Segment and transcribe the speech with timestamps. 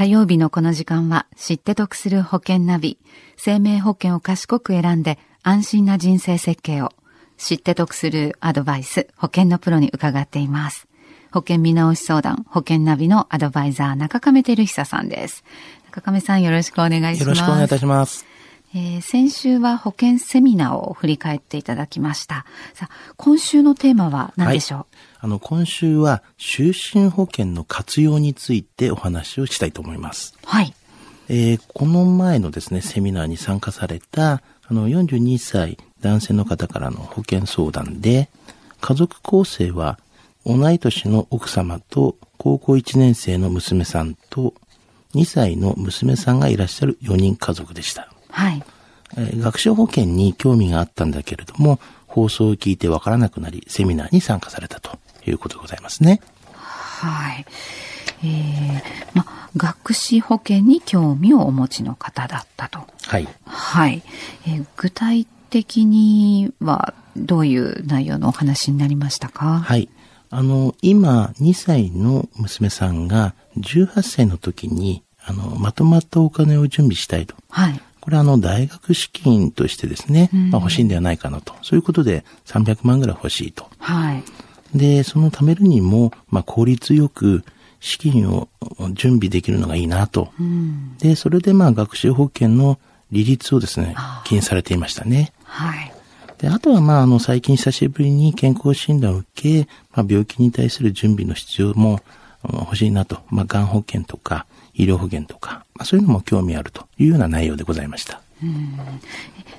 [0.00, 2.96] 火曜日のこの時間は知って得する保険ナビ。
[3.36, 6.94] 生命保険を賢く選んで安心な人生設計を
[7.36, 10.88] 知って得するアドバイス、保険のプロに伺っています。
[11.32, 15.44] 保険見直し相談、保険ナビのアドバイザー、中亀照久さんです。
[15.90, 17.20] 中亀さんよろしくお願いします。
[17.20, 18.24] よろしくお願いいたします。
[18.72, 22.46] えー、先週は保険セミナーを振り返っていただきました。
[22.74, 24.86] さあ、今週のテーマは何でしょう、はい、
[25.20, 30.34] あの、今週は就寝保険の活用についてお話をしたいと思います。
[30.44, 30.72] はい。
[31.28, 38.28] えー、この前のですね、セミナーに参加された、あの、42歳男性の方からの保険相談で、
[38.80, 39.98] 家族構成は
[40.46, 44.54] 同い年の奥様と高校1年生の娘さんと
[45.14, 48.12] 2歳の娘さんがいらっしゃる4人家族でした。
[48.30, 48.62] はい。
[49.16, 56.20] え学習保険に興味があったんだけれども、放送を聞いてわからなくなり、セミナーに参加されたということでございますね。
[56.54, 57.46] はい。
[58.22, 58.82] えー、
[59.14, 59.24] ま、
[59.56, 62.80] 学資保険に興味をお持ちの方だったと。
[63.06, 63.28] はい。
[63.46, 64.02] はい。
[64.46, 69.60] えー、具体的にはどういう内容のお話になりましたか？
[69.60, 69.88] はい。
[70.30, 77.34] あの、今、2歳の娘さんが18歳の時に、あの、まとまったお金を準備したいと。
[77.48, 77.80] はい。
[78.00, 81.54] これあの、大学資金としてですね、まあ、欲しいんではないかなと。
[81.62, 83.68] そういうことで300万ぐらい欲しいと。
[83.78, 84.22] はい。
[84.74, 87.44] で、その貯めるにも、まあ、効率よく
[87.80, 88.48] 資金を
[88.92, 90.32] 準備できるのがいいなと。
[90.38, 92.78] うん、で、それでまあ、学習保険の
[93.10, 95.32] 利率をですね、気にされていましたね。
[95.44, 95.92] はい。
[96.38, 102.00] で、あとはまあ、あの、最近久しぶりに健康診断を受け、まあ、病気に対する準備の必要も
[102.44, 103.18] 欲しいなと。
[103.28, 108.20] まあ、がん保険とか、医療保険とか、まあ、そういうのも興味あるというような内容でございました。
[108.42, 108.78] うん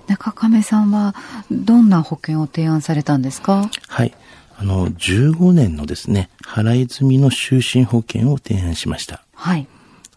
[0.08, 1.16] 中亀さんは
[1.52, 3.70] どんな保険を提案されたんですか？
[3.88, 4.14] はい。
[4.58, 9.24] あの、15年のですね、払い済みの就寝保険を提案しました。
[9.36, 9.68] はい。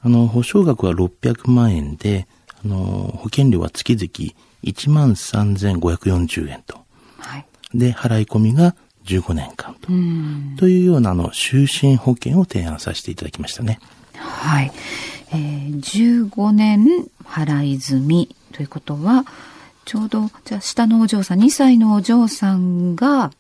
[0.03, 2.27] あの、保証額は600万円で、
[2.65, 2.77] あの、
[3.17, 4.35] 保険料は月々
[4.65, 6.79] 1万3540円と。
[7.19, 7.47] はい。
[7.75, 9.89] で、払い込みが15年間と。
[10.59, 13.79] というような、あの、就寝保険を提案させていただきましたね。
[14.17, 14.73] はい。
[15.33, 16.87] えー、15年
[17.25, 19.25] 払い済みということは、
[19.85, 23.31] ちょうど、じゃあ下のお嬢さん、2歳のお嬢さんが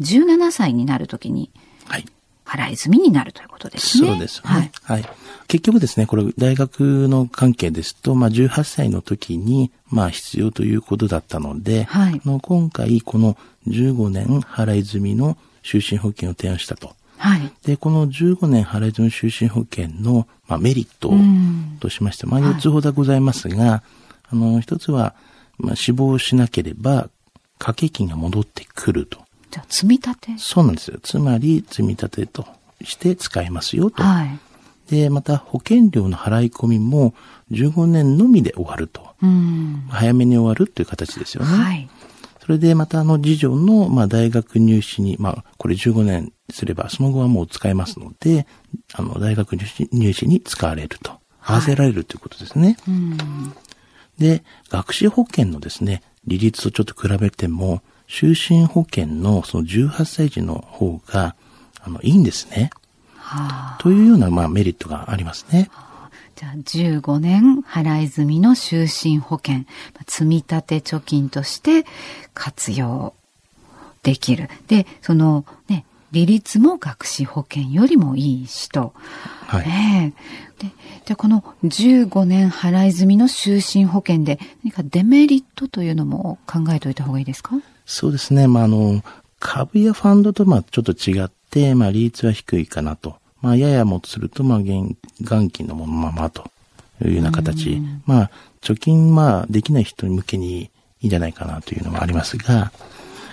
[0.00, 1.50] 17歳になるときに、
[1.86, 2.04] はい。
[2.48, 4.08] 払い済みになるということですね。
[4.08, 4.42] そうですね。
[4.44, 4.70] はい。
[4.84, 5.10] はい。
[5.48, 16.96] 結局ですね、これ大学の関係ですと、まあ18歳の時に、まあ必要ということだったので、はい、の今回この15年払い済みの就寝保険を提案したと。
[17.18, 17.52] はい。
[17.64, 21.12] で、この15年払い済み就寝保険の、まあ、メリット
[21.80, 23.80] としまして、まあ、4つほどございますが、はい、
[24.30, 25.14] あの、一つは、
[25.58, 27.10] まあ、死亡しなければ、
[27.58, 29.18] 掛け金が戻ってくると。
[29.50, 30.98] じゃあ、積み立てそうなんですよ。
[31.02, 32.46] つまり、積み立てと
[32.82, 34.02] して使えますよと。
[34.02, 34.38] はい。
[34.90, 37.14] で、また、保険料の払い込みも、
[37.50, 39.14] 15年のみで終わると。
[39.22, 39.86] うん。
[39.88, 41.50] 早めに終わるという形ですよね。
[41.50, 41.88] はい。
[42.48, 48.46] それでまたあの次女の、まあ、大学入試に、まあ、これ15年すれば、その後はもう使えますので、
[48.94, 51.20] あの、大学入試入試に使われると。
[51.42, 52.76] 合わせられるということですね。
[52.86, 53.52] は
[54.18, 61.36] い、で、学習保険のですね、利率とちょっと比べても、就寝保険のその18歳児の方が、
[61.82, 62.70] あの、いいんですね。
[63.16, 65.68] はあ、というような、まあ、メリットがありますね。
[65.70, 65.88] はあ
[66.38, 68.82] じゃあ15年払い済みの就
[69.12, 69.64] 寝保険、
[70.06, 71.84] 積み立て貯金として
[72.32, 73.12] 活用
[74.04, 74.48] できる。
[74.68, 78.94] で、そのね、利率も学資保険よりもいいしと。
[79.48, 79.66] はい。
[79.66, 80.14] ね、
[80.60, 80.68] で、
[81.06, 87.56] じゃあこの15年払い済みの就寝保険で何かデメリットというのも考えておいた方がいいですか？
[87.88, 88.46] そうですね。
[88.46, 89.02] まあ、あの、
[89.40, 93.16] 株やファンドとまあちょっと違って、まあ利率は低いかなと。
[93.40, 94.96] まあ、ややもとすると、まあ、元
[95.50, 96.50] 金のままと
[97.04, 97.80] いうような形。
[98.04, 100.70] まあ、貯金、まあ、できない人向けにい
[101.02, 102.72] いんじゃないかなというのもありますが、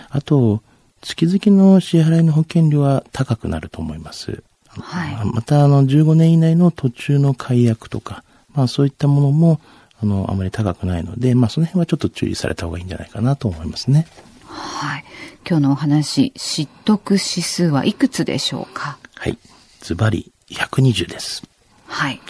[0.10, 0.62] あと、
[1.02, 4.44] 月々の支払いの保険料は高くなると思います。
[4.68, 5.26] はい。
[5.34, 8.24] また、あの、15年以内の途中の解約とか、
[8.54, 9.60] まあ、そういったものも、
[10.01, 14.08] あの、あまり高くないので、まあ、その辺はちょっと注意された方がいいんじゃないかなと思いますね。
[14.56, 15.06] はい。
[15.48, 18.98] 今日のお話、知得指数はいくつでしょうか？
[19.16, 19.38] はい。
[19.81, 21.44] ズバリ120です。
[21.88, 22.22] はい。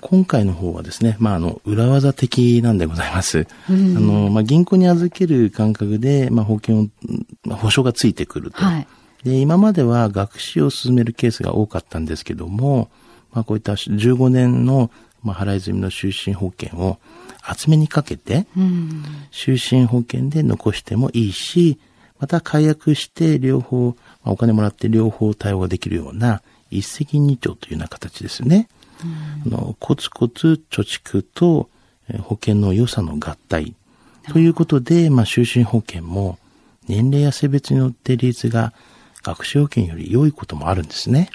[0.00, 3.46] 今回の方はですね、まあ、あの、裏技的なんでございます。
[3.68, 6.86] うん、あの、まあ、銀行に預ける感覚で、まあ、保険を、
[7.44, 8.58] まあ、保証がついてくると。
[8.64, 8.86] はい。
[9.24, 12.90] で、今までは学士を進めるケースが多かったんですけども、
[13.32, 14.90] まあ、こういった15年の、
[15.22, 16.98] まあ、払い済みの就寝保険を
[17.42, 21.78] 厚めにかけて、うん、就寝保険で残してもいいし、
[22.18, 28.68] また解約して両方、まあ、お金もらって両方対応ができるような一石二鳥というような形ですね。
[29.46, 31.70] あのコツコツ貯蓄と
[32.22, 33.74] 保険の良さの合体
[34.30, 36.38] ということで、まあ、就寝保険も
[36.86, 38.74] 年齢や性別によって利率が
[39.22, 41.30] 学習保険より良いこともあるんですね。